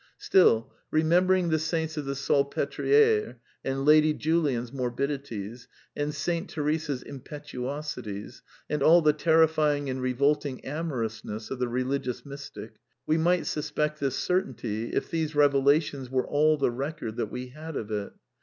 [0.17, 7.59] Still, remembering the saints of the Salpetriere, and Lady Julian's morbidities, and Saint Teresa's impetu
[7.65, 13.45] osities," and all the terrifying and revolting amorous ness of the religious mystic, we might
[13.45, 17.91] suspect this cer tainty if these revelations were all the record that we had of
[17.91, 18.11] it.